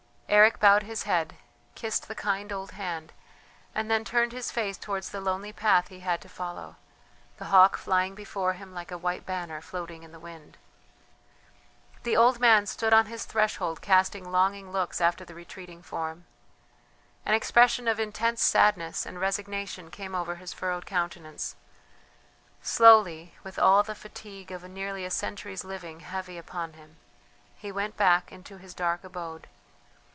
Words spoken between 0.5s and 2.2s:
bowed his head, kissed the